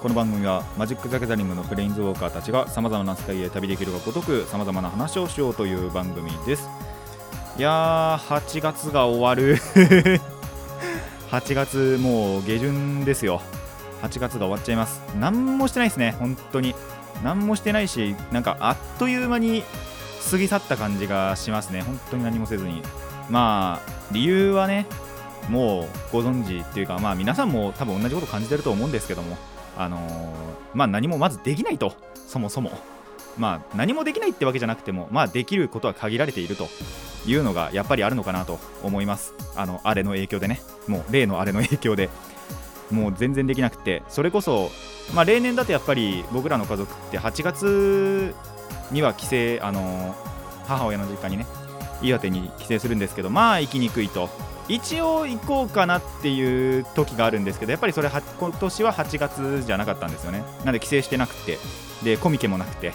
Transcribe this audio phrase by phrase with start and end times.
[0.00, 6.68] この番組はマジック・ザ・ギャザリングのプレインズウォーカーたちがさまざまな世界へ旅できるがごとくさまざまな話をしようという番組です。
[7.56, 9.56] いやー8月が終わる。
[11.32, 13.40] 8月もう下旬ですよ。
[14.02, 15.00] 8月が終わっちゃいます。
[15.18, 16.74] 何もしてないですね本当に。
[17.24, 19.64] 何もしてないしなんかあっという間に
[20.30, 21.80] 過ぎ去った感じがしますね。
[21.80, 22.82] 本当に何もせずに。
[23.30, 24.86] まあ理由はね
[25.48, 29.38] もうご存知っていうかまあ皆さんも多分同じこと感じてると思うんですけども。
[29.76, 30.30] あのー
[30.74, 32.70] まあ何もまずできないとそもそも。
[33.38, 36.68] まあ何もできないってわけじゃなくてもまあできることは限られていると
[37.26, 39.34] いうのがやっぱりあるのかなと思います。
[39.56, 40.60] あのあれの影響でね。
[40.86, 42.08] もう例のあれの影響で。
[42.90, 44.02] もう全然できなくて。
[44.08, 44.70] それこそ
[45.14, 48.34] まあ例年だとやっぱり僕らの家族って8月
[48.90, 49.26] には帰
[49.58, 50.14] 省あのー
[50.66, 51.46] 母親の実家にね
[52.02, 54.28] 岩手に帰省するんですけどまあ行きにくいと。
[54.68, 60.44] 一応行こうかなっていう時があるんですけどやっぱりそれは今年は8月じゃなかったんですよね。
[60.64, 61.58] なんで帰省してなくて。
[62.02, 62.92] でコミケもなくて。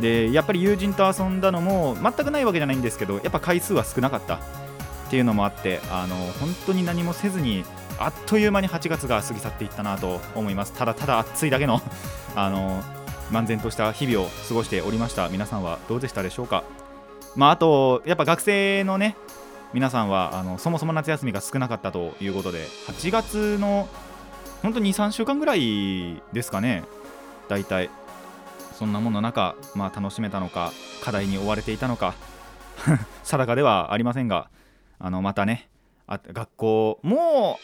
[0.00, 4.36] でやっぱり友人と遊んだのも全くないわけじゃないんですけどやっぱ回数は少なかった。
[4.36, 4.38] っ
[5.10, 7.64] ていうのもあってあの本当に何もせずに
[7.98, 10.72] あっという間に8月が過ぎ去っていったなと思います。
[10.72, 11.82] ただただ暑いだけの
[12.36, 12.82] あの
[13.30, 16.64] 漫然とした日々を過ごしておりました皆さんはどうでしたでしょうか。
[17.36, 19.16] まああとやっぱ学生のね
[19.72, 23.88] 皆さんはあのそもそも夏休みが少なかったということで8月の
[24.62, 26.84] 本当に23週間ぐらいですかね。
[27.48, 27.90] 大体
[28.74, 32.14] そんなもんの中、まあ、楽しめたのか課題に追われていたのか
[33.24, 34.48] 定かではありませんが
[34.98, 35.68] あのまたね
[36.06, 37.58] あ学校も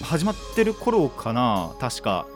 [0.00, 2.26] う始まってる頃かな確か。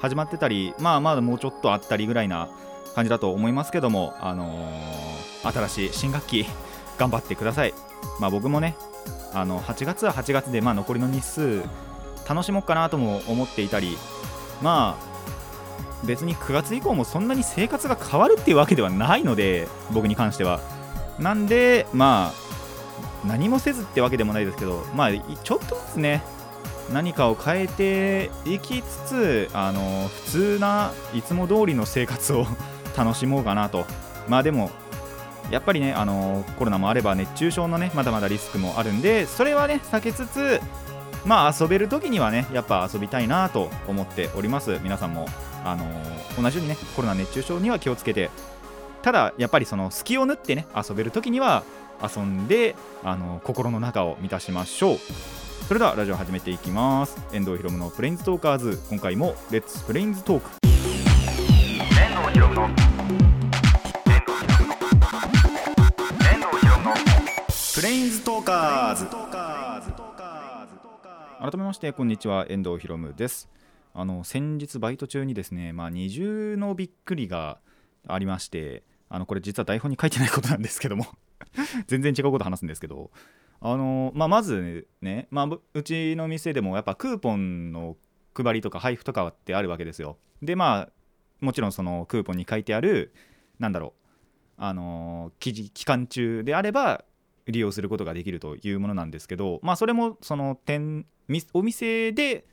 [0.00, 2.48] 始まってたりまあまだもうちょっとあったりぐらいな
[2.96, 6.46] 感じだと思いますけどもあのー新しい新学期
[6.98, 7.91] 頑張ってください。
[8.20, 8.76] まあ僕もね
[9.34, 11.62] あの8月は8月で、まあ、残りの日数
[12.28, 13.96] 楽しもうかなとも思っていたり
[14.60, 15.12] まあ
[16.06, 20.60] 別に9月以降もそんなに生活が変わるっていうわけではないので僕に関しては。
[21.18, 26.22] なんでまあ何もせずってわけでもないですけどまあちょっとずつね
[26.92, 32.46] 何かを変えていきつつあの普通ないつも通りの生活を
[32.96, 33.86] 楽しもうかなと。
[34.28, 34.70] まあでも
[35.52, 40.60] やっぱりね、あのコロナもあれば熱中症のねまだまだリスクもあるんでそれはね避けつつ
[41.26, 44.80] まあ遊べる時にはねやっぱ遊びたいなと思っております。
[44.82, 45.28] 皆さんも、
[45.64, 45.84] あの
[46.42, 48.30] 同じようにねコロナ熱中症には気をつけて
[49.02, 51.64] ただやっぱりその隙を縫ってね遊べる時には
[52.02, 52.74] 遊んで、
[53.04, 54.98] あの心の中を満たしましょう。
[55.68, 57.16] それではラジオ始めていきます。
[57.32, 58.80] 遠藤ひろむのプレインズトーカーズ。
[58.90, 60.50] 今回もレッツプレインズトーク。
[60.64, 62.91] 遠藤ひろむの
[67.82, 68.94] レインズトーカー。
[68.94, 69.06] ズ
[71.40, 72.46] 改めましてこんにちは。
[72.48, 73.50] 遠藤ひろむです。
[73.92, 77.58] あの先日バイト中にですねまあ二重のびっくりが
[78.06, 81.06] ありましてあのこれ実は台本に書いてないことなんですけども
[81.88, 83.10] 全然違うこと話すんですけど
[83.60, 87.96] あの、まあ、まずね、まあ、うちの店でもやっぱクーポンの
[88.32, 90.18] 配りとか配布とかってあるわけですよ。
[90.40, 90.92] でまあ
[91.40, 93.12] もちろんそのクーポンに書いてある
[93.58, 94.02] なんだろう
[94.58, 97.04] あの期期間中であれば
[97.46, 101.06] 利用することができるというものなんですけど、まあ、それもその店
[101.52, 102.44] お店で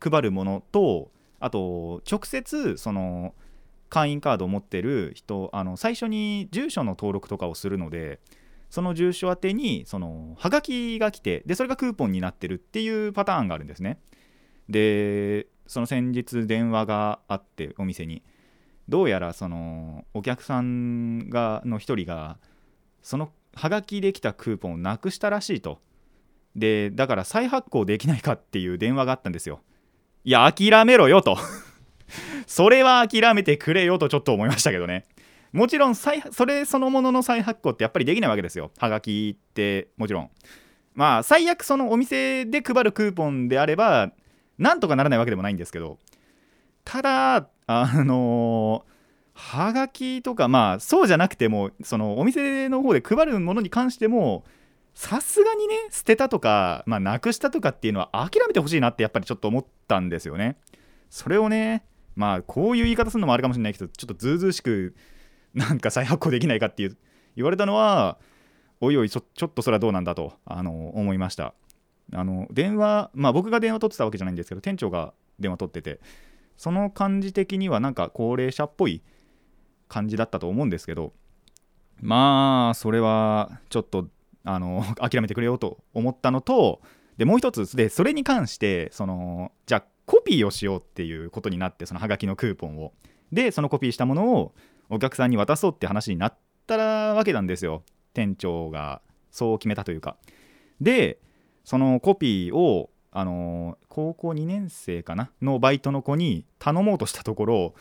[0.00, 1.10] 配るものと
[1.40, 3.34] あと直接その
[3.88, 8.20] 会員カードを持ってる人あの最初に住所の登録とかをするので
[8.70, 13.98] その住所宛てにそのはがきが来てでそれがクーポンになってるっていうパターンがあるんですね。
[14.68, 18.22] でその先日電話があってお店に。
[18.88, 22.38] どうやらそのお客さんがの一人が
[23.02, 25.80] そのはがきできたクーポンをなくしたらしいと。
[26.56, 29.60] でだから再発行できないかっていう電話があったんですよ。
[30.24, 31.36] いや諦めろよと。
[32.46, 35.04] それは諦めてくれよとちょっと思いましたけどね。
[35.52, 38.70] もちろん再それそのものの再発行ってやっぱりできないわけですよ。
[38.78, 40.30] はがきってもちろん。
[40.94, 44.12] まあ最悪そのお店で配るクーポンであれば
[44.58, 45.98] なんとかならないわけでもないんですけど。
[46.84, 48.84] ただあの
[49.46, 54.42] はがきとかまあそうじゃなくてもそのお店の方で配るものに関しても
[54.94, 60.56] さすがにね捨てたとか、まあ、なくしたとかっていうのは諦めてほしいなってやっぱりちょっと思ったんですよね。
[61.10, 61.84] それをね
[62.16, 64.94] まあこういう言い方するのもあるかもしれないけどちょっとずうずうしく
[65.52, 66.96] なんか再発行できないかっていう
[67.36, 68.18] 言われたのは
[68.80, 71.54] おいおいちょちょっとそれはどうなんだとあの思いました。
[72.12, 76.00] あの電話まあ僕が電話取ってたわけじゃないんですけど店長が電話取ってて
[76.56, 79.02] その感じ的にはなんか高齢者っぽい
[79.88, 81.12] 感じだったと思うんですけど
[82.00, 84.08] まあそれはちょっと
[84.44, 86.80] あの 諦めてくれよと思ったのと
[87.16, 92.92] でもう一つでそれに関してそのじゃあコピーをしようっていうことになってそのハガキのクーポンを。
[93.32, 94.54] でそのコピーしたものを
[94.90, 96.76] お客さんに渡そうって話になった
[97.14, 97.82] わけなんですよ。
[98.12, 99.00] 店長が
[99.30, 100.16] そう決めたというか。
[100.80, 101.18] で
[101.64, 105.30] そのコピーをあの高校2年生かな？
[105.40, 107.74] のバイトの子に頼もうとしたところ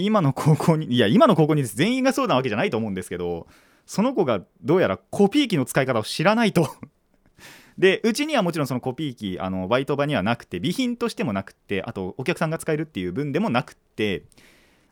[0.00, 3.46] 今の高校にいや今の高校に全員がそうなわけじゃないと思うんですけど
[3.86, 6.68] その子がどうやらコピー機の使い方を知らないと。
[7.78, 14.24] でうちにはもちろんそのコピー機あのバイト場にはなくて備品としてもなくてあとお客さんが使えるっていう分でもなくて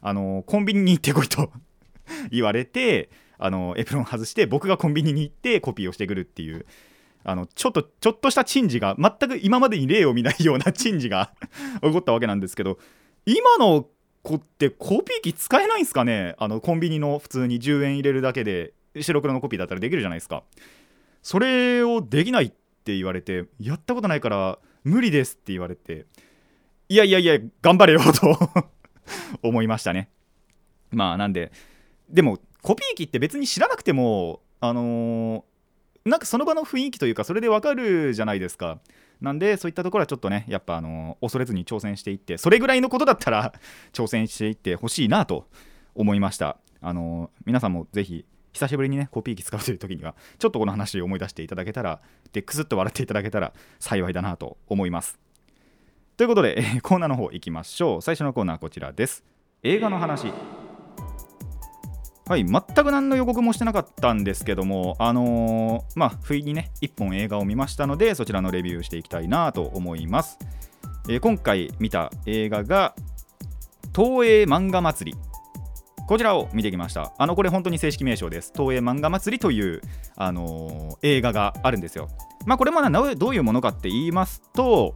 [0.01, 1.53] あのコンビニに行ってこいと
[2.31, 6.65] 言われてあのエプロン外して僕がコンビニに行ってコピーをしてくるっていう
[7.25, 11.35] あのちょっとちょっとした珍事が全く今までに例を見ないような珍事が
[11.83, 12.79] 起こったわけなんですけど
[13.27, 13.87] 今の
[14.23, 16.35] 子ってコピー機使えないんですかね？
[16.39, 20.43] あのコンビニの普通に10円入れるだけで白黒のコピーだったらできるじゃないですか。
[21.23, 22.49] それをできないっ
[22.85, 26.07] て言われてやったことないから無理ですって言われて
[26.89, 28.39] いやいやいや頑張れよ と
[29.43, 30.11] 思いましたね。
[30.91, 31.53] まあなんで
[32.09, 35.48] でもコピー機って別に知らなくてもあのー
[36.09, 38.79] なんかその場の雰囲気というかそれでわかるじゃないですか。
[39.21, 43.53] なんでそういったところはちょっとねやっぱあの恐れずに挑戦していってそれぐらいのことだったら
[43.93, 45.49] 挑戦していってほしいなと
[45.95, 46.59] 思いました。
[46.81, 52.01] あの皆さんもぜひ久しぶりにねコピー機使うという時にはちょっとこの話を思い出していただけたら
[52.33, 55.19] でクスッと笑っていただけたら幸いだなと思います。
[56.17, 58.03] ということで、えーコーナーの方行きましょう。
[58.03, 59.25] 最初のコーナーはこちらです。
[59.63, 60.33] 映画の話。
[62.29, 70.39] はい、全く何の予告もしてなかったんですけども、あのーまあ、不意にね、1本映画を見ましたので、そちらのレビューしていきたいなと思います。
[71.09, 72.95] えー今回見た映画が、
[73.97, 75.19] 東映漫画祭り。
[76.07, 77.15] こちらを見てきました。
[77.17, 78.53] あの、これ本当に正式名称です。
[78.55, 79.81] 東映漫画祭りという、
[80.15, 82.11] あのー映画があるんですよ。
[82.45, 82.83] まあ、これも
[83.17, 84.95] どういうものかって言いますと、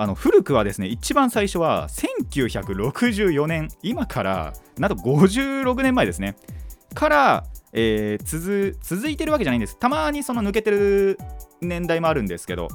[0.00, 6.36] あの古くはですね一番最初は1964年今からなんと56年前ですね。
[6.94, 7.44] から、
[7.74, 9.78] えー続いてるわけじゃないんです。
[9.78, 11.18] たまにその抜けてる
[11.60, 12.68] 年代もあるんですけど、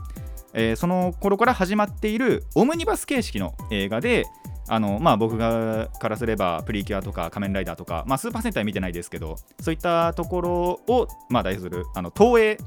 [0.53, 4.25] えーその頃から始まっているオムニバス形式の映画で
[4.67, 10.51] あのまあ僕がからすればプリキュアとか仮面ライダーとか、まあ、スーパー戦隊見てないですけどそういったところ
[10.87, 12.57] を、まあ、代表するあの東映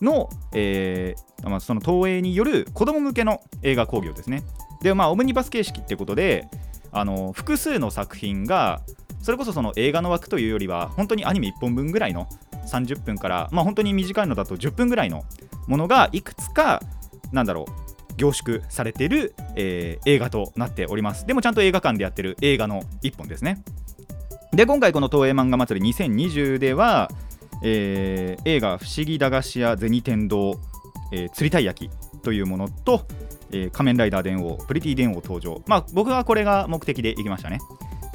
[0.00, 4.42] の、えー、その東映による子供向けの映画興行ですね。
[4.82, 6.48] で、まあ、オムニバス形式ってことで、
[6.92, 8.82] あの複数の作品が、
[9.22, 12.28] それこそその映画の枠というよりは、本当にアニメ1本分ぐらいの
[12.66, 15.24] 30分から、まあ、本当に短いのだと10分ぐらいの
[15.66, 16.80] ものがいくつか、
[17.32, 21.26] なんだろう、凝縮されている、えー映画となっております。
[21.26, 23.62] でもちゃんと映画館でやってる映画の1本ですね。
[24.52, 27.10] で、今回この東映漫画祭り2020では、
[27.62, 30.58] えー映画「不思議駄菓子屋銭天堂、
[31.12, 31.90] えー釣りたい焼き」
[32.22, 33.06] というものと、
[33.52, 35.62] えー仮面ライダー電王プリティ電王登場。
[35.66, 37.58] まあ僕はこれが目的で行きましたね。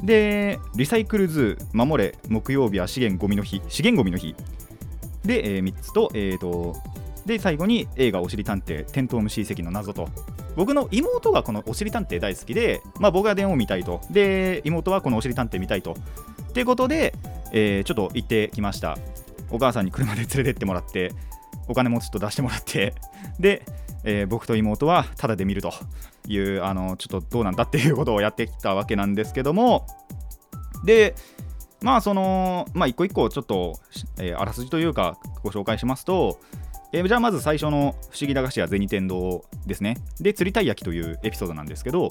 [0.02, 4.34] でリサイクルズ守れ木曜日は資源ゴミの日資源ゴミの日。
[5.24, 6.74] で、え3つと,、えーと
[7.24, 10.08] で最後に映画「おしり探偵テントウムシ遺跡の謎」と。
[10.54, 14.00] 僕の妹がこのおしり探偵大好きで、まあ、僕は電王見たいと。
[14.10, 15.96] で妹はこのおしり探偵見たいと。
[16.48, 17.14] っていうことで、
[17.52, 18.96] えーちょっと行ってきました。
[19.50, 21.12] お母さんに車で連れてってもらって
[21.68, 22.94] お金もちょっと出してもらって
[23.38, 23.64] で、
[24.04, 25.72] えー僕と妹はタダで見ると
[26.28, 29.86] いうあのちょっとどうなんだっていうことをやってきたわけなんですけども
[30.84, 31.14] で
[31.80, 33.74] まあそのまあ一個一個ちょっと、
[34.18, 36.40] えーあらすじというかご紹介しますと、
[36.92, 39.96] えーじゃあまず最初の「不思議駄菓子屋銭天堂」ですね。
[40.20, 42.08] で釣りたい焼きというエピソードなんですけど、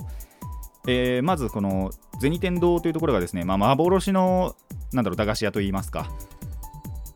[0.88, 4.56] えーまずこの銭天堂というところがですね、まあ、幻の
[4.94, 6.10] なんだろう駄菓子屋といいますか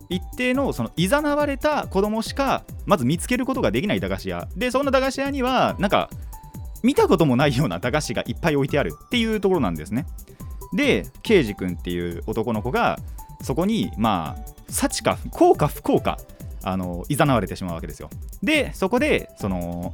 [0.10, 4.48] 一定のそのいざなわれた子供しかまず見つけることができない駄菓子屋。
[4.56, 6.10] でそんな駄菓子屋にはなんか
[6.82, 10.06] 見たこともないような駄菓子がいっぱい置いてあるっていうところなんですね。
[10.74, 13.00] でケイジ君っていう男の子が
[13.42, 16.18] そこにまあ幸か不幸か不幸か
[16.64, 18.10] あのいざなわれてしまうわけですよ。
[18.42, 19.94] でそこでその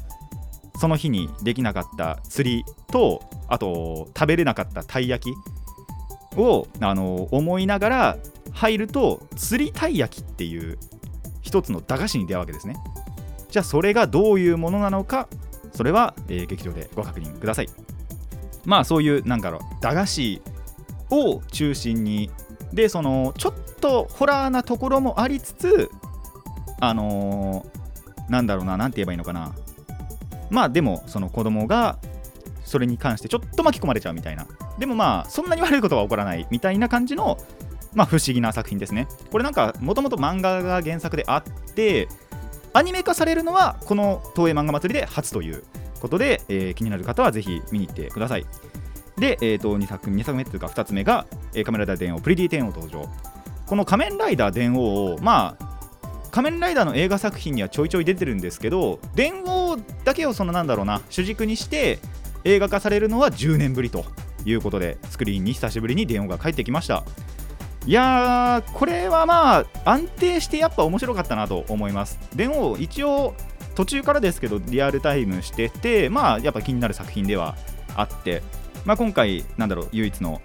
[0.78, 8.18] その日にできなかった釣りとあと食べれなかったたい焼きをあの思いながら
[8.56, 10.80] 入ると釣りたい焼きっていう
[11.42, 12.76] 一つの駄菓子に出会うわけですね。
[13.52, 15.28] じゃあそれがどういうものなのか
[15.74, 17.70] それは、えー劇場でご確認ください。
[18.66, 20.42] まあそういうなんだろう駄菓子
[21.12, 22.32] を中心に
[22.74, 25.92] でそのちょっとホラーなところもありつつ
[26.80, 29.54] あのーなんだろうななんて言えばいいのかな。
[30.50, 31.98] まあでもその子供が
[32.64, 34.48] それに関してちょっと巻き込まれちゃうみたいな。
[34.80, 37.38] でもまあそんなに悪いことは起こらないみたいな感じの
[37.96, 39.08] まあ不思議な作品ですね。
[39.32, 42.08] これなんかもともと漫画が原作であって
[42.74, 45.64] アニメ化されるのはこの東映漫画祭りで初という
[46.02, 48.46] ことで、えー気になる方はぜひ見に行ってください。
[49.18, 53.10] で、えー、と2作 ,2 作目というか2つ目が、えー仮面ライダー電王プリティ天王登場。
[53.66, 55.76] この仮面ライダー電王をまあ
[56.32, 61.98] 仮面ライダーの映画作品にはちょいちょい出てるんですけど電王だけをそのなんだろうな主軸にして
[62.44, 64.04] 映画化されるのは10年ぶりと
[64.44, 67.06] いうことでスクリーンに久しぶりに電王が帰ってきました。
[67.88, 72.18] いやーこれはまあ安定してやっぱ面白かったなと思います。
[72.36, 73.36] 電王一応
[73.76, 77.56] 途中からですけどリアルタイムしててまあやっぱ気になる作品では
[77.96, 78.42] あって、
[78.86, 80.42] まあ、今回なんだろう唯一の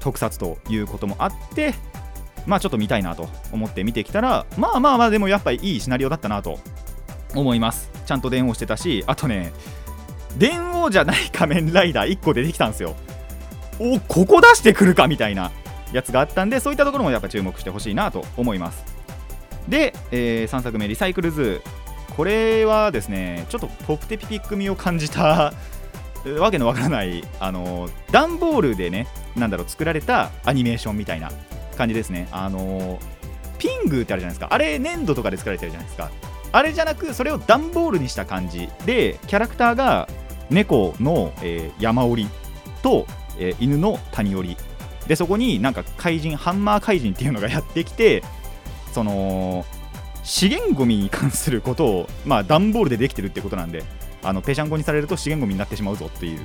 [0.00, 1.74] 特撮ということもあって
[2.44, 6.58] まあちょっと見たいなと思って見てきたらまあまあまあでもやっぱりいいシナリオだったなと
[7.34, 7.90] 思います。
[8.04, 9.52] ちゃんと電王してたしあとね
[10.36, 12.94] 電王じゃない仮面ライダー1個出てきたんですよ。
[13.78, 15.50] おここ出してくるかみたいな。
[15.92, 18.84] やつがあったんでそういったところもやっぱ注目してほしいなと思います。
[19.68, 21.62] で、え3作目リサイクルズ。
[22.16, 25.52] これはですねちょっとポプテピピック味を感じた
[26.40, 31.30] わけのわからないあの段ボールでねなんだろう作られたアニメーションみたいな
[31.76, 32.28] 感じですね。
[32.30, 32.98] あの
[33.58, 34.48] ピングってあるじゃないですか。
[34.50, 36.10] あれ粘土とかで作られてるじゃないですか。
[36.52, 40.08] あれじゃなくそれを段ボールにした感じでキャラクターが
[40.48, 42.30] 猫の、えー山折り
[42.82, 43.06] と、
[43.38, 44.56] えー犬の谷折り
[45.08, 48.22] でそこになんか怪人ハンマー怪人っていうのがやってきて
[48.92, 49.64] その
[50.24, 53.84] 資源ゴミに関することをまあ段ボールでできてるってことなんで
[54.22, 56.40] あのペシャンコにされると資源ゴミになってしまうぞっていう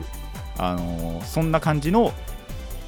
[0.58, 2.14] あのーそんな感じの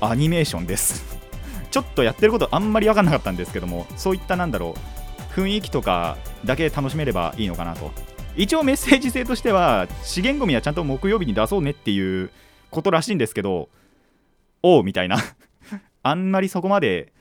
[0.02, 1.18] アニメーションです。
[1.72, 7.92] ちょっとやってることあんまり分かんなかったんですけどもそういったなんだろう雰囲気とかだけ楽しめればいいのかなと。
[8.36, 12.32] 一応メッセージ性としては資源ゴミはちゃんと木曜日に出そうねっていう
[12.72, 13.70] ことらしいんですけど
[14.62, 15.18] おうみたいな。
[16.04, 17.14] あんまりそこまで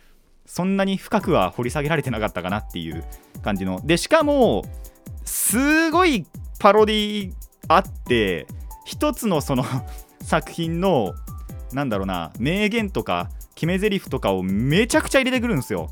[0.44, 3.04] そんなに深くは掘り下げられてなかったかなっていう
[3.42, 3.80] 感じの。
[3.84, 4.64] でしかも
[5.24, 6.26] すごい
[6.58, 7.32] パロディ
[7.68, 8.46] あって
[8.84, 9.64] 一つのその
[10.22, 11.14] 作品の
[11.72, 15.90] なんだろうな名言とか決め台詞とかをめちゃくちゃ入れてくるんですよ。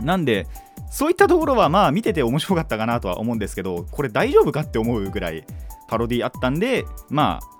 [0.00, 0.46] なんで
[0.90, 5.44] そういったところはまあ見てて面白かったかなとは思うんですけどこれ大丈夫かって思うぐらい
[5.88, 7.59] パロディあったんでまあ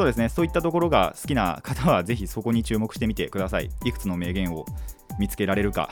[0.00, 0.30] そうですね。
[0.30, 3.68] そういったところが好きな方はぜひそこに注目してみてください。
[3.84, 4.64] いくつの名言を
[5.18, 5.90] 見つけられるか。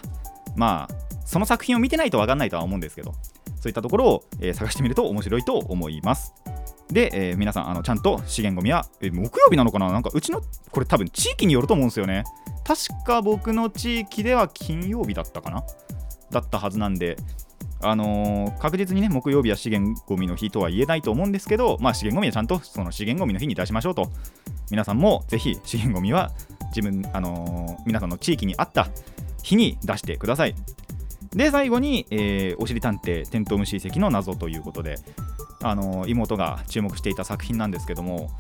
[0.57, 0.95] まあ
[1.27, 3.13] その作品を見てないと分かんないとは思うんですけど。
[3.61, 6.33] そういったところを、えー探してみると面白いと思います。
[6.91, 9.93] で、えー皆さんあのちゃんと資源ゴミは、えー木曜日なのかな？
[9.93, 12.25] なんかうちのこれ多分地域によると思うんですよね。
[12.65, 15.65] 確か僕の地域では金曜日だったかな？
[16.31, 17.19] だったはずなんで
[17.81, 24.11] あのー確実にね木曜日は資源ゴミの日とは言えないと思うんですけどまあ資源ゴミはちゃんとその資源ゴミの日に出しましょうと。
[24.71, 26.31] 皆さんもぜひ資源ゴミは
[26.77, 28.89] 自分あのー皆さんの地域に合った
[29.43, 30.55] 日に出してください。
[31.33, 34.97] で最後に、えーおしり探偵テントウムシ遺跡の謎ということで、
[35.63, 38.31] あのー妹が注目していた作品なんですけども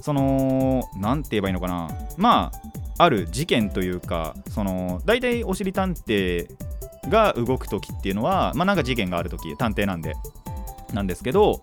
[0.00, 1.88] そのなんて言えばいいのかな。
[2.16, 6.48] まあある事件というかその大体おしり探偵
[7.08, 10.14] が動く時っていうのはまあなんか事件がある時探偵なんで
[10.92, 11.62] なんですけど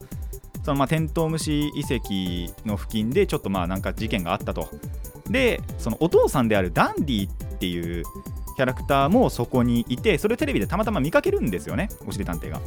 [0.63, 4.69] そのまあテントウムシ遺跡の付近でちょっとまあなんか事件があったと
[5.29, 8.03] でそのお父さんであるダンディっていう
[8.57, 12.59] キャラクターもそこにいてそれをテレビでたまたま見かけるんですよねおしり探偵が。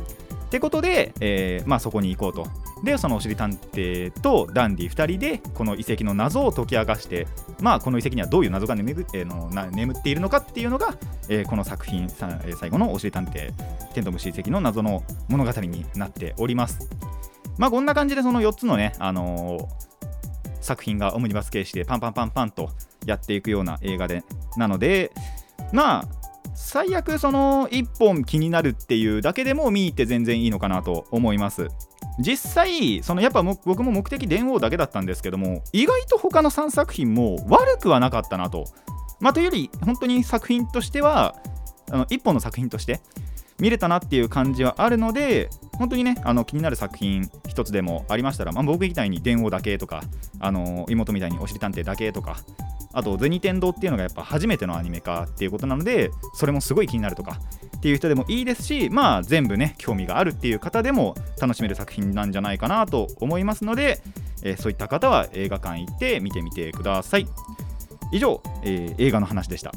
[0.52, 2.46] ってことで、えーまあ、そこに行こうと。
[2.84, 7.26] でそのおしり探偵とダンディ2人でこの遺跡の謎を解き明かして、
[7.62, 10.94] まあ、この遺跡にはどういう謎が眠,、えーのな眠っているのかっていうのが、
[11.30, 13.50] えーこの作品さ、えー最後のおしり探偵
[13.94, 16.86] テントムシ遺跡の謎の物語になっております。
[17.56, 19.92] まあこんな感じでその4つのね、あのー
[20.60, 22.70] 作品がオムニバス形式でパンパンパンパンと
[23.04, 24.22] やっていくような映画で
[24.56, 25.10] なので
[25.72, 26.21] まあ
[26.54, 31.68] 最悪その1本気になるっていうだけでも見に行って全然いいのかなと思います。
[32.18, 38.66] 実際そのやっぱ僕も目的電王だけだったんですけども意外と他の3作品も悪くはなかったなと。
[39.20, 41.36] まあというより本当に作品としては
[41.90, 43.00] あの1本の作品として
[43.58, 50.02] 見れたなっていう感じはあるので本当にねあの気になる作品一つでもありましたら、まあ、僕みたいに電王だけとか
[50.40, 52.38] あの妹みたいにおしり探偵だけとか
[52.92, 57.38] あと、銭天堂っていうのがやっぱ初めてのアニメ化っていうことなので、それもすごい気になるとか
[57.76, 64.02] っていう人でもいいですし、まあ、全部ね、興味があるっていう方でも楽しめる作品なんじゃないかなと思いますので、
[64.42, 67.26] えー、そういった方は映画館行って見てみてください。
[68.12, 69.72] 以上、えー、映画の話でした。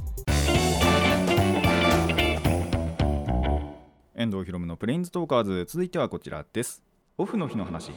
[4.17, 6.81] 遠藤博文のプレインズトーカーズ続いてはこちらです
[7.17, 7.91] オフの日の話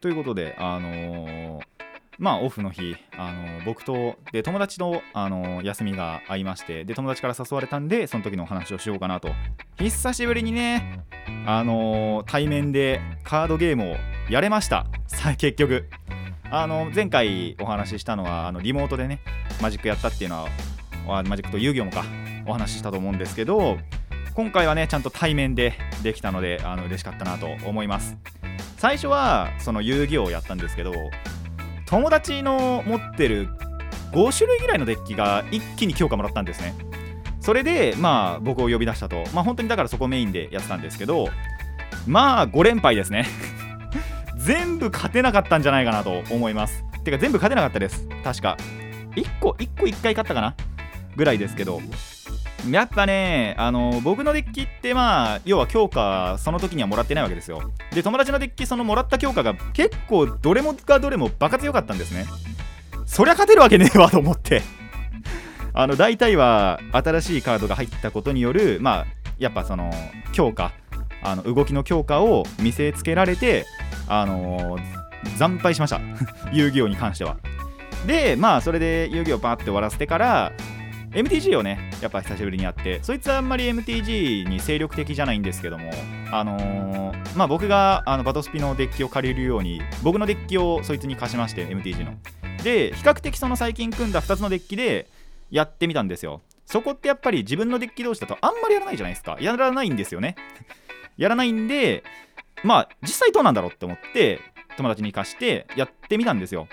[0.00, 1.60] ということであのー、
[2.18, 9.30] まあオフの日、あの僕とで友達と、あの休みが合いましてで友達から誘われたんでその時のお話をしようかなと。
[9.78, 11.00] 久しぶりにね
[11.46, 13.96] あの対面でカードゲームを
[14.30, 14.86] やれました。
[15.06, 15.88] さ結局。
[16.54, 19.20] あの前回お話ししたのはあのリモートでね
[19.62, 20.46] マジックやったっていうの
[21.06, 22.04] はマジックと遊戯王もか
[22.46, 23.78] お話ししたと思うんですけど
[24.34, 28.18] 今回はねちゃんと対面でできたのであの嬉しかったなと思います。
[28.76, 30.92] 最初はその遊戯王をやったんですけど
[31.92, 33.50] 友達の持ってる
[34.12, 36.74] 5種類ぐらいのデッキが一気に強化もらったんですね。
[37.42, 39.24] それでまあ僕を呼び出したと。
[39.34, 41.28] まあ本当にだからそこメインでやってたんですけど
[42.06, 43.26] まあ5連敗ですね。
[44.40, 46.82] 全部勝てなかったんじゃないかなと思います。
[47.04, 48.08] てか全部勝てなかったです。
[48.24, 48.56] 確か。
[49.14, 50.54] 1個1個1回勝ったかな
[51.14, 51.82] ぐらいですけど。
[52.70, 57.72] やっぱねあの僕のデッキってまあ要は強化その時にはもらってないわけですよ。
[57.92, 62.26] で友達のデッキそのもらった強化が結構どれもがどれもバカ強かったんですね。
[63.06, 64.62] そりゃ勝てるわけねえわと思って。
[65.74, 69.06] あの大体は新しいカードが入ったことによるまあ
[69.38, 69.90] やっぱその
[70.32, 70.72] 強化
[71.22, 73.64] あの動きの強化を見せつけられて
[74.08, 74.78] あの
[75.36, 76.00] 惨敗しました。
[76.52, 77.36] 遊戯王に関しては。
[78.06, 80.52] でまあそれで遊戯王パーって終わらせてから
[81.12, 85.90] MTG をねやっぱ久しぶりにやってそいつはあんまり MTG に精力的じゃないんですけども
[86.30, 87.02] あのー
[87.36, 92.14] まあ僕があのバトスピのデッキを借りるように僕のデッキをそいつに貸しまして MTG の。
[92.62, 95.08] で比較的その最近組んだ2つのデッキで
[95.50, 96.42] やってみたんですよ。
[96.66, 99.38] そこってやっぱり自分のデッキ同士だとあんまりやらないじゃないですか。
[99.40, 100.36] やらないんですよね。
[101.16, 102.04] やらないんで
[102.62, 104.40] まあ実際どうなんだろうって思って
[104.76, 106.68] 友達に貸してやってみたんですよ。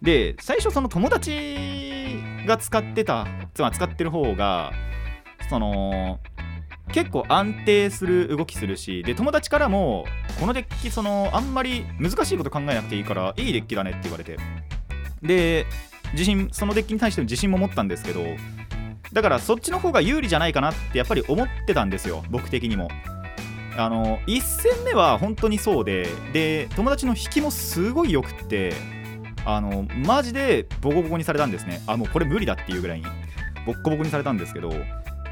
[0.00, 4.72] で最初その友達が使ってたつまり使ってる方が
[5.48, 6.20] その
[6.92, 10.04] 結構安定する動きするしで友達からも
[10.38, 14.36] このデッキそのあんまり難しいこと考えなくていいからいいデッキだねって言われて。
[15.22, 15.66] で
[16.12, 18.24] 自信そのデッキに対しての自信も持ったんですけど
[19.12, 22.88] だからそっちの方が有利じゃないかなってやっぱり思ってたんですよ僕的にも。
[23.76, 28.72] あの1戦目は本当にそうでで友達の引きもすごいよくって
[29.44, 31.80] あのマジでボコボコにされたんですね。
[31.86, 33.06] あもうこれ無理だっていうぐらいに。
[33.66, 34.70] ボッコボコにされたんですけど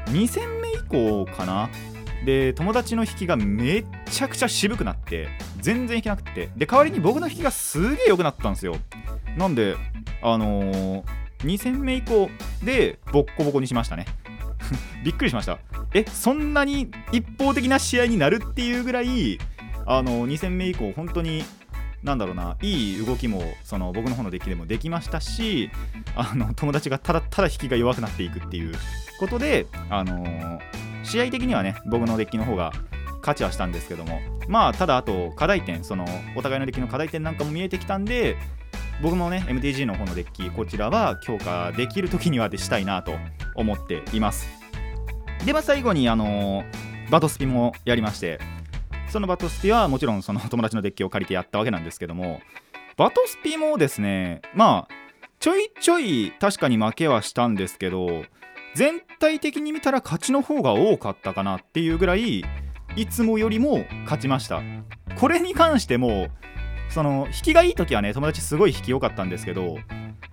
[0.07, 1.69] 2戦目以降かな？
[2.25, 5.29] で友達の引きがめっちゃくちゃ渋くなって
[5.61, 6.49] 全然引けなくて。
[6.55, 8.75] で代わりに僕の引きがすげえ良くなったんですよ。
[9.37, 9.75] なんで
[10.21, 11.03] あのー、
[11.43, 12.29] 2戦目以降
[12.63, 14.05] でボッコボコにしましたね。
[15.03, 15.59] びっくりしました。
[15.93, 19.39] えそんなに一方的な試合になるっていうぐらい
[19.85, 21.43] あの2戦目以降本当に
[22.03, 25.69] なんだろうないい動きもその僕の方のデッキでもできましたし
[26.15, 28.73] あの友達がただただ引きが弱くなっていくっていう
[29.19, 30.59] ことで、あのー
[31.01, 32.71] 試合的にはね僕のデッキの方が
[33.21, 38.35] 勝ちはしたんですけどもまあただあと課題点そのお互いのデッキの課題点なんかも見えてきたんで
[39.01, 43.13] 僕もね MTG の方のデッキこちらは強化できる時にはでしたいなと
[43.55, 44.47] 思っています。
[45.45, 48.39] でまあ最後にあのーバトスピもやりまして
[49.09, 52.41] そのバトスピはもちろんその友達のデッキを借りてやったわけなんですけども
[52.95, 54.93] バトスピもですねまあ
[55.39, 58.23] ちょいちょい確かに負けはしたんですけど
[58.75, 62.43] 全体的に見たら勝ちの方が多かったかなっていうぐらい
[62.95, 64.61] いつもよりも勝ちました。
[65.19, 66.27] これに関しても
[66.89, 69.77] その引きがいい時はね友達すごい引き良かったんですけど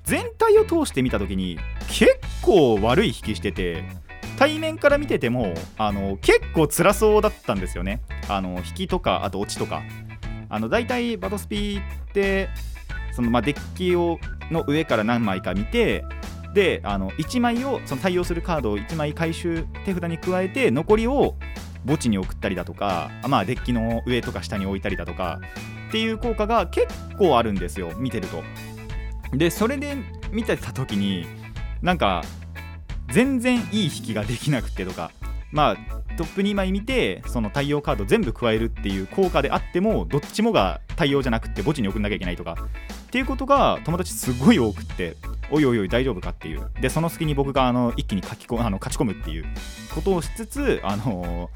[0.05, 1.59] 全体を通して見た時に
[1.89, 3.85] 結構悪い引きしてて
[4.37, 8.03] 対面から見ててもあの結構辛そうだったんですよね。
[8.29, 9.83] あの引きとかあと落ちとか。
[10.49, 12.49] あの大体バトスピって
[13.13, 14.19] そのまあデッキを
[14.51, 16.05] の上から何枚か見て
[16.55, 21.35] であの1枚をその対応するカードを1枚回収手札に加えて残りを
[21.87, 25.41] 墓地に送ったりだとかまあデッキの上とか下に置いたりだとか
[25.89, 28.43] っていう効果が結構あるんですよ見てると。
[29.33, 29.97] でそれで
[30.31, 31.27] 見てた時に
[31.83, 32.23] なんか
[33.09, 35.11] 全然いい引きができなくてとか
[35.53, 35.77] まあ
[36.17, 42.57] トップ2枚見てその対応カード全部加えるっていう効果であってもどっちもが対応じゃなくて墓地に送んなきゃいけないとか
[43.07, 45.17] っていうことが友達すごい多くって
[45.51, 46.69] おいおいおい大丈夫かっていう。
[46.81, 49.45] でその隙に僕があの一気に書きこあの勝ち込むっていう
[49.95, 51.51] ことをしつつあの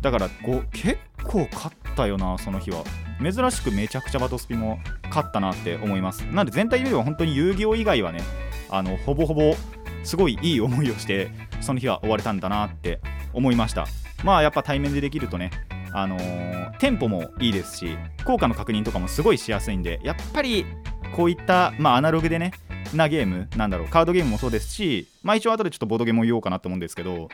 [0.00, 0.28] だから
[0.72, 2.84] 結構勝ったよなその日は。
[3.22, 6.22] 珍しくめちゃくちゃバトスピも勝ったなって思います。
[6.22, 8.20] なんで全体よりは本当に遊戯王以外はね
[8.68, 9.54] あのほぼほぼ
[10.02, 13.00] すごいいい思いをしてその日は終われたんだなって
[13.32, 13.86] 思いました。
[14.24, 15.50] まあやっぱ対面でできるとね
[15.92, 20.66] あのーテンポもいいですし効果の確認とかもすごいしやすいんでやっぱり
[21.14, 22.52] こういった、まあ、アナログでね
[22.92, 27.28] なゲームなんだろうカードゲームもそうですしまあ一応後でちょっとボードゲームも言おうかなと思うんですけど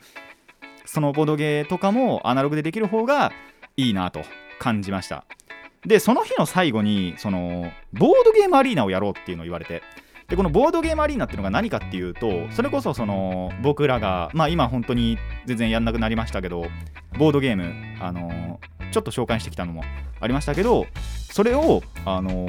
[0.84, 3.32] そのボードゲーとかもアナログでできる方が
[3.78, 4.22] いいなと
[4.58, 5.24] 感じました。
[5.86, 9.82] でその日の最後にそのボードゲームアリーナをやろうっていうのを言われて
[10.28, 16.66] でこのボードゲームアリーナっていうのが何かっていうとそれこそその僕らがまあ今本当に全然やんなくなりましたけど
[17.18, 18.60] ボードゲームあの
[18.92, 19.82] ちょっと紹介してきたのも
[20.20, 20.86] ありましたけど
[21.30, 22.46] それをあの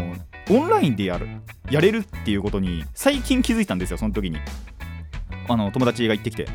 [0.50, 1.28] オンラインでやる
[1.72, 4.38] やれるっていうことに最近気づいたんですよその時に。
[5.48, 6.48] あの友達が行ってきて。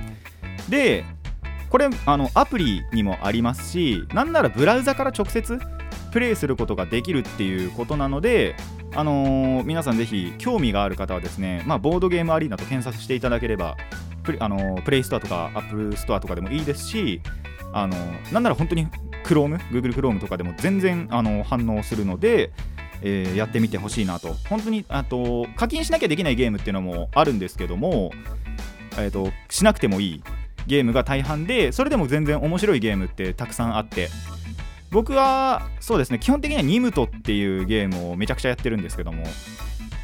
[0.68, 1.04] で
[1.70, 5.58] これあのアプリにもありますしなんならブラウザから直接
[6.14, 8.54] プレイすることができるっていうことなので
[8.94, 13.76] あのー皆さんぜひ興味がある方はですね、まあ、ボードゲームアリーナと検索していただければ
[14.22, 17.20] プレ,、あのープレイストアとかアップルストアとかでもいいですし、
[17.72, 18.86] あのーなんなら本当に
[19.24, 22.52] Chrome、Google Chrome とかでも全然、あの反応するので、
[23.02, 24.34] えーやってみてほしいなと。
[24.48, 28.12] 本当にあと課金しなきゃできないゲームっていうのもあるんですけども、
[28.92, 30.22] えー、としなくてもいい
[30.68, 34.08] ゲームが大半でそれでも全然面白いゲームってたくさんあって
[34.94, 39.24] 僕はそうですね基本的にはニムトっていうゲームをめちゃくちゃやってるんですけども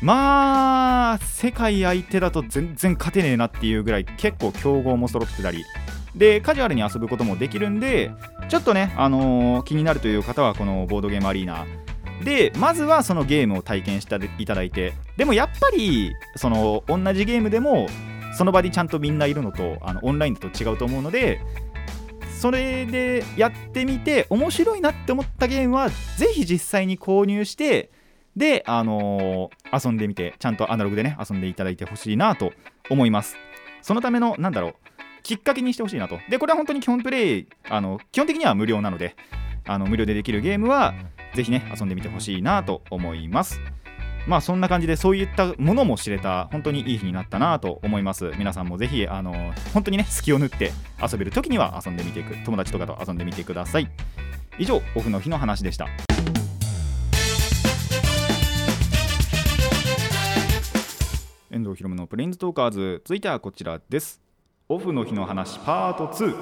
[0.03, 5.65] まあ世界相手だと全然勝てねえなっていうぐらい結構強豪も揃ってたり
[6.17, 8.11] でカジュアルに遊ぶこともできるんで
[8.49, 11.67] ちょっとね、あのー気になるという方はこのボードゲームアリーナ。
[12.25, 17.87] でまずはそのゲームを体験していただいてでもやっぱりその同じゲームでも
[18.37, 21.41] その場にちゃんとみんないるのとあのオンラインだと違うと思うので
[22.41, 27.91] それでやってみて面白いなって思ったゲームはぜひ実際に購入して
[28.35, 32.53] で、あのー遊んでみてちゃんとアナログでね遊んでいただいてほしいなと
[32.89, 33.37] 思います。
[33.83, 34.75] そのためのなんだろう
[35.23, 36.19] きっかけにしてほしいなと。
[36.31, 39.17] でこれは本当に基本プレイあの基本的には無料なので
[39.67, 40.95] あの無料でできるゲームは
[41.35, 43.61] ぜひね遊んでみてほしいなと思います。
[44.27, 48.33] まあそんな感じでそういったものも知れた本当にいい日になったなと思います。
[48.39, 49.33] 皆さんもぜひあの
[49.73, 53.91] 本当にね隙を縫って遊べる時には遊んでみていく友達とかと遊んでみてください。
[54.59, 55.89] 以上オフの日の話でした。
[61.51, 64.21] 遠藤ひろむのプレインズトーカーズ続いてはこちらです。
[64.69, 66.37] オフの日の話パート2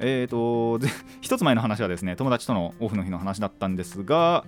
[0.00, 0.90] えーとぜ
[1.22, 4.44] 一つ前の話はですね友達とのオフの日の話だったんですが、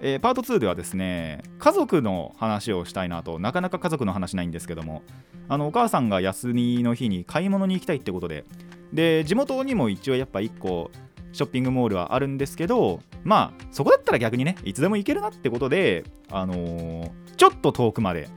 [0.00, 5.02] えーパート2ではですね家族の話をしたいなとなかなか家族の話ないんですけども
[5.48, 8.44] あのお母さんが休みの日に買い物に行きたいってことで
[8.92, 10.90] で地元にも一応やっぱ1個
[11.32, 18.30] ショッピングモールはあるんですけどまあそこだったら逆にねいつでも行けるなってことであのーちょっと遠くまで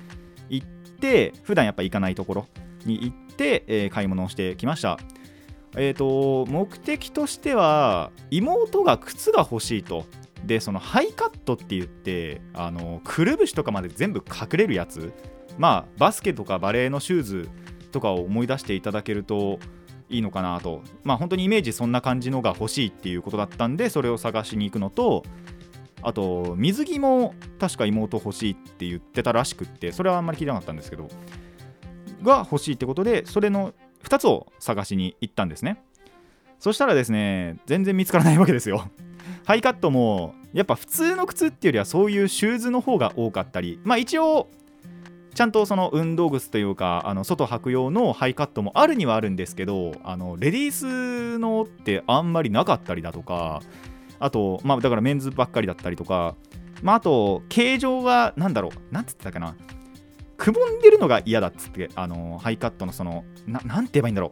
[0.50, 2.48] 行って普段やっぱ行かないところ
[2.86, 5.00] に行って、えー買い物をしてきました。
[5.78, 10.06] えー、と目的としては妹が靴が欲しいと
[10.46, 15.14] でそのハイカットって言ってあのくるぶしとかまで全部隠れるやつ。
[15.58, 17.50] まあバスケとかバレーのシューズ
[17.92, 19.60] とかを思い出していただけると
[20.10, 20.82] いいのかなと。
[21.04, 25.24] まあ本当にイメージそんな感じのが欲しいっていうことだったんでそれを探しに行くのと
[26.02, 31.10] あと水着も確か妹欲しいって言ってたらしくってそれはあんまり聞いてなかったんですけど
[32.24, 33.74] が欲しいってことでそれの
[34.04, 35.84] 2つを探しに行ったんですね。
[36.60, 38.90] そしたらですね全然見つからないわけですよ。
[39.46, 44.48] ハイカットもやっぱ普通の靴っていうよりはそういうシューズの方が多かったりまあ一応
[45.36, 50.72] ちゃんとその運動靴というかあの外履く用のハイカットもあるにはあるんですけどあのレディー
[51.36, 53.62] スのってあんまりなかったりだとか
[54.20, 56.36] あとまあだからメンズばっかりだったりとか
[56.82, 59.56] まああと形状がなんだろうなんつってたかな
[60.36, 64.32] くぼんでるのが嫌だっつってあのハイカットのそのななんて言えばいいんだろ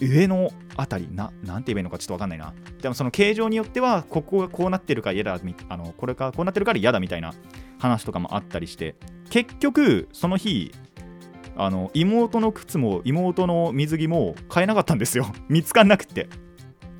[0.00, 2.54] う上のあたりななんて言えばいいのかちょっとわかんないな。
[2.80, 7.34] でもその形状によってはここがこうなってるから嫌だあのこれがこうなってるから嫌だみたいな
[7.78, 8.94] 話とかもあったりして。
[9.28, 10.72] 結局その日
[11.56, 15.26] あの妹の靴も妹の水着も買えなかったんですよ。
[15.50, 16.28] 見つかんなくって。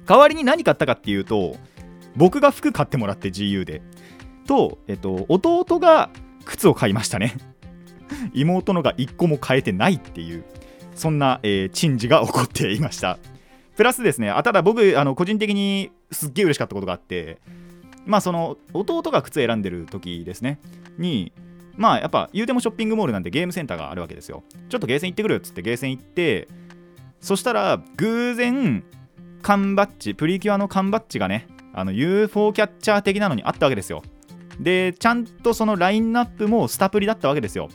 [0.07, 1.57] 代わりに何買ったかっていうと
[2.17, 3.81] 僕が服買ってもらって GU で。
[4.47, 6.11] と、えっと、弟が
[6.47, 7.37] 靴を買いましたね。
[8.35, 10.45] 妹のが1個も買えてないっていう
[10.95, 13.19] そんな、えー珍事が起こっていました。
[13.79, 17.39] プラスですねあただ僕あの個人的にすっげえ嬉しかったことがあって
[18.07, 20.59] まあその弟が靴選んでる時ですね
[20.99, 21.33] に
[21.77, 24.43] まあやっぱ言うてもショッピングモールなんでゲームセンターがあるわけですよ。
[24.69, 26.49] ちょっとゲーセン行ってくるっつってゲーセン行って
[27.21, 28.83] そしたら偶然
[29.43, 34.03] 缶バッジプリキュアの缶バッジがねあの UFO キャッチャー的なのにあったわけですよ。
[34.59, 37.69] でちゃんとそのラインナップもスタプリだったわけですよ。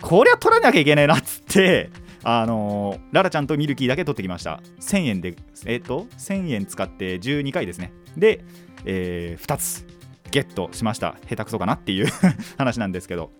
[0.00, 1.90] こりゃ取らなきゃいけねえなっつって
[2.28, 4.60] あのララちゃんとミルキーだけ取ってきました。
[4.80, 7.92] 1000円でえっ、と1000円使って12回ですね。
[8.16, 8.44] で、
[8.84, 9.86] え2つ
[10.32, 11.14] ゲットしました。
[11.28, 12.08] 下手くそかなっていう
[12.58, 13.30] 話なんですけど。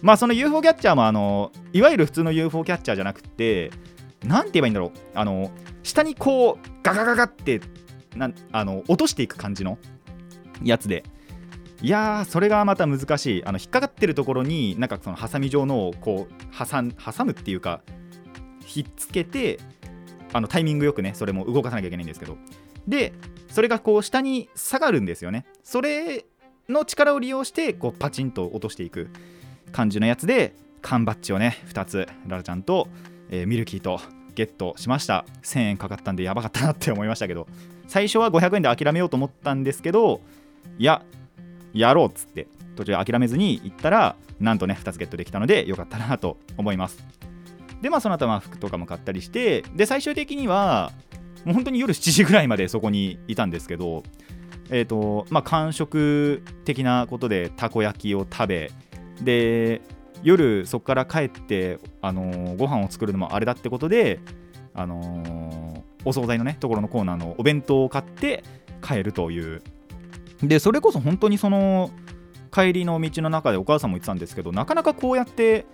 [0.00, 3.70] まあその UFO キャッチャーもあのいわゆる普通の UFO キャッチャーじゃなくて
[4.26, 4.90] なんて言えばいいんだろう。
[5.14, 5.52] あの
[5.84, 7.60] 下にこうガガガガって
[8.16, 9.78] なあの落としていく感じの
[10.64, 11.04] やつで。
[11.80, 13.44] いやーそれがまた難しい。
[13.44, 17.82] あの引っかかってるところになんかそのハサミ状のをこう挟むっていうか
[18.64, 19.58] ひっつけて
[20.32, 22.36] あのタイミングよくねそれも動かさなきゃいけないんですけど。
[22.86, 23.12] で
[23.48, 25.44] それがこう下に下がるんですよね。
[25.62, 26.24] それ
[26.68, 29.10] の力を利用してこうパチンと落としていく
[29.72, 32.88] 感じのやつで缶バッジをね2つララちゃんと、
[33.30, 34.00] えーミルキーと
[34.34, 35.24] ゲットしました。
[35.42, 37.46] 1000円かかったんでやばかったなって思いましたけど。
[37.88, 40.22] 最初は500円で諦めようと思ったんですけど
[40.78, 41.02] いや
[41.74, 47.04] やろうっつって途中諦めずに行ったらなんとね2つゲットできたのでよかったなと思います。
[47.82, 50.92] でまあその後は服とかも買ったりしてで最終的には
[51.44, 54.04] もう本当に夜7時ぐらいまでそこにいたんですけど
[54.70, 58.70] えっ、とまあ間食的なことでたこ焼きを食べ
[59.20, 59.82] で
[60.22, 64.20] 夜そこから帰って、あのーご飯を作るのもあれだってことで、
[64.74, 68.42] あのーお惣菜のねところのコーナーのお弁当を買って
[68.82, 69.62] 帰るという。
[70.42, 71.90] でそれこそ本当にその
[72.52, 75.66] 帰りの道の中でお母さんも言ってたんですけどなかなかこうやって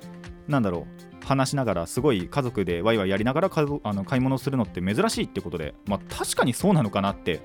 [0.46, 7.40] なんだろう話しながらすごい家族でワイワイやりながらあの買い物するのって珍しいってことで、まあ、確かにそうなのかなって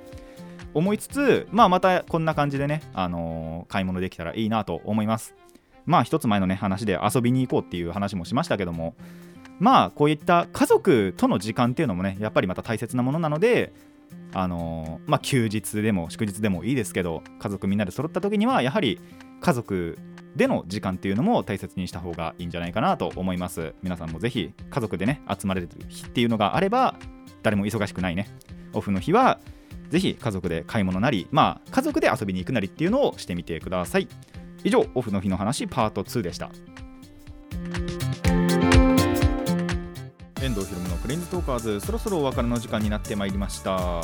[0.74, 5.36] 思いつつ、まあ、またこんな感じでね、あのー買い物できたらいいなと思います。
[5.86, 8.96] まあ一つ前のね話で遊びに行こうっていう話もしましたけども
[9.60, 13.74] まあこういった家族との時間っていうのもねやっぱりまた大切なものなので
[14.34, 19.00] あのーまあ休日でも祝日でもいいですけど家族みんなで揃った時にはやはり
[19.42, 19.98] 家族
[20.36, 23.74] での時間っていうのも大切にした方がいいんじゃないかなと思います。
[23.84, 26.96] 皆さんもぜひ家族でね集まれる日っていうのがあれば
[27.44, 28.28] 誰も忙しくないね。
[28.74, 29.40] オフの日は
[29.90, 34.08] ぜひ家族で買い物なりまあ家族で遊びに行くなりっていうのをしてみてください。
[34.64, 36.50] 以上オフの日の話パート2でした。
[40.42, 44.02] 遠藤ひろむのプレインズトーカーズそろそろお別れの時間になってまいりました。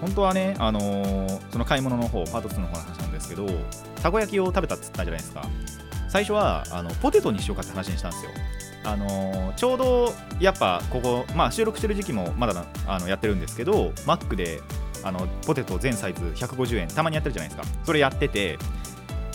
[0.00, 3.46] 本当はね、あのーその買い物の方パート2の方の話なんですけど
[4.02, 5.46] たこ焼きを食べたっつったじゃないですか。
[6.08, 8.30] 最初はあのポテトにしようかって話にしたんですよ。
[8.84, 14.60] あのーちょうどやっぱここ、まあ、収録してる時期もまだあのやってるんですけどマックで
[15.02, 17.66] あのポテト全サイズ150円たまにやってるじゃないですか。
[17.84, 18.58] それやってて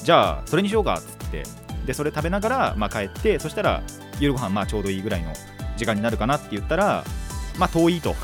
[0.03, 1.43] じゃあそれにしようかっつって
[1.85, 3.81] でそれ食べながら、まあ、帰ってそしたら
[4.19, 5.33] 夜ご飯まあちょうどいいぐらいの
[5.77, 7.03] 時間になるかなって言ったら
[7.57, 8.15] まあ遠いと。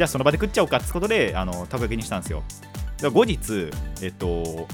[0.00, 2.42] じゃあその場で食っちゃおうかってことであのたこ焼きにしたんですよ。
[3.12, 3.68] 後日
[4.00, 4.66] えっと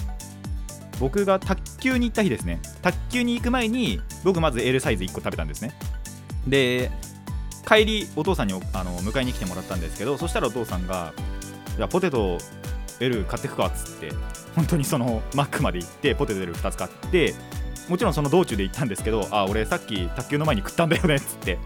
[1.00, 2.60] 僕が卓球に行った日ですね。
[2.80, 5.74] 卓球に行く前に僕まず L サイズ1個食べたんですね。
[6.46, 6.92] で
[7.66, 11.12] 帰りお父さんにあの迎えに来てもらったんですけどそしたらお父さんが
[11.76, 12.38] 「じゃポテト
[13.00, 14.12] L 買ってくか」っつって
[14.54, 17.34] 本当にそのマックまで行ってポテト L2 つ買って
[17.88, 21.58] もちろんその道中で行ったんですけどあ俺さっき卓球の前に食ったんだよねっつって。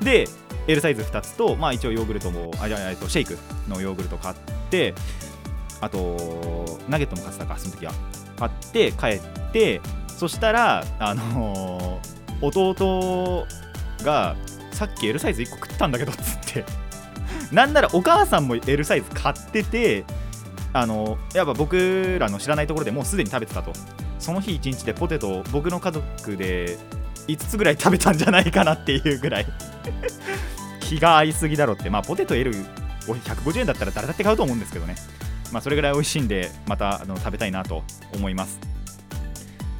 [0.00, 0.26] で
[0.68, 3.36] L サイズ2つと、まあ、一応ヨーグルトもあじゃあシェイク
[3.68, 4.34] のヨーグルト買っ
[4.70, 4.94] て
[5.80, 7.92] あとナゲットも買ってたかその時は。
[8.38, 9.20] 買って帰っ
[9.52, 13.46] てそしたらあのー弟
[14.02, 14.36] が
[14.70, 16.64] さっき L サイズ1個食ったんだけどっつって。
[17.52, 20.04] なんならお母さんも L サイズ買ってて
[20.72, 23.72] あのやっぱ僕らの知らないところでもうすでに食べてたと。
[24.18, 26.76] その日1日でポテト僕の家族で
[27.28, 29.46] 5つぐらい食べたんじゃないかなっていうぐらい。
[30.88, 31.90] 気が合いすぎだろって。
[31.90, 32.52] まあポテト L
[33.06, 34.96] 150円だったら誰だって買うと思うんですけどね。
[35.52, 37.82] まあそれぐらい美味しいんでまたあの食べたいなと
[38.14, 38.58] 思います。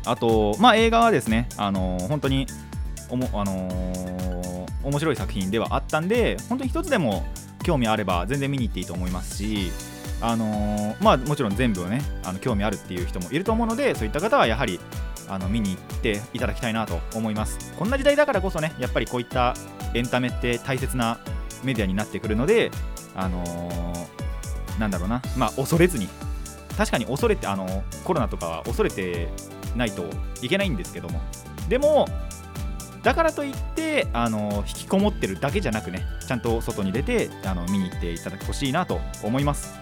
[0.05, 2.47] あとまあ映画はですねあの本当に
[3.11, 7.27] おもあのー面白い作品ではあったんで本当に一つでも
[7.63, 9.71] 興味あれば全然見に行っていいと思いますし
[10.23, 14.81] あのーまあもちろん全部をねあの興味あるっていう人もいると思うのでそういった方はやはり
[15.29, 17.75] あの見に行っていただきたいなと思います。
[17.79, 19.55] こんな時代だからこそねやっぱりこういった
[19.95, 21.19] エンタメって大切な
[21.65, 22.71] メディアになってくるので
[23.15, 24.19] あのー
[24.79, 25.21] なんだろうな。
[25.37, 26.09] まあ恐れずに。
[26.77, 29.29] 確かに恐れてあのコロナとかは恐れて
[29.75, 30.07] ないと
[30.41, 31.21] いけないんですけども。
[31.69, 32.07] でも
[33.03, 39.75] だからといってあの引きこもってるだけじゃなくねちゃんと外に出てあの見に行っていただきほしいなと思います。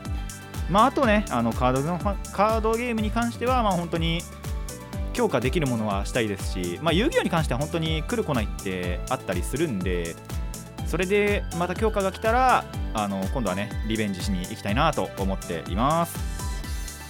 [0.71, 1.99] まああとねあのカードの
[2.33, 4.23] カードゲームに関してはまあ本当に
[5.17, 10.15] 強化できるものはしたいですし、まあ、遊戯王に関しては本当に来る来ないってあったりするんで
[10.87, 16.19] それでまた強化が来たらあの今度はねリベンジしに行きたいなと思っています、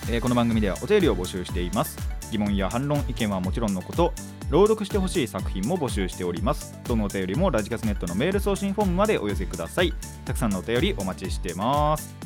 [0.08, 1.98] えーこの番組ではお便りを募集しています。
[2.30, 4.12] 疑問や反論意見はもちろんのこと
[4.50, 6.78] 朗読してほしい作品も募集しております。
[6.84, 9.92] どのお便りもラジカスネットのメール送信フォームまでお寄せください。
[10.24, 12.25] たくさんのお便りお待ちしてます。